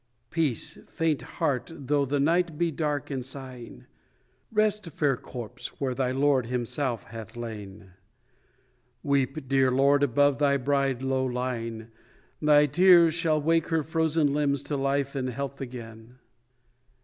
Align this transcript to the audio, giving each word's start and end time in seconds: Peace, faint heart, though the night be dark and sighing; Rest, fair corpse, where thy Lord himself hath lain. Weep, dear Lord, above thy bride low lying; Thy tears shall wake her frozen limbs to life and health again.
Peace, 0.31 0.79
faint 0.87 1.21
heart, 1.21 1.71
though 1.75 2.05
the 2.05 2.19
night 2.19 2.57
be 2.57 2.71
dark 2.71 3.11
and 3.11 3.23
sighing; 3.23 3.85
Rest, 4.51 4.89
fair 4.89 5.15
corpse, 5.15 5.79
where 5.79 5.93
thy 5.93 6.09
Lord 6.09 6.47
himself 6.47 7.03
hath 7.11 7.35
lain. 7.37 7.91
Weep, 9.03 9.47
dear 9.47 9.69
Lord, 9.69 10.01
above 10.01 10.39
thy 10.39 10.57
bride 10.57 11.03
low 11.03 11.23
lying; 11.23 11.91
Thy 12.41 12.65
tears 12.65 13.13
shall 13.13 13.39
wake 13.39 13.67
her 13.67 13.83
frozen 13.83 14.33
limbs 14.33 14.63
to 14.63 14.75
life 14.75 15.13
and 15.13 15.29
health 15.29 15.61
again. 15.61 16.17